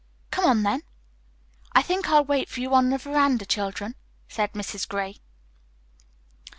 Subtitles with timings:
[0.31, 0.81] "Come on, then."
[1.73, 3.93] "I think I'll wait for you on the veranda, children,"
[4.27, 4.87] said Mrs.
[4.89, 5.17] Gray.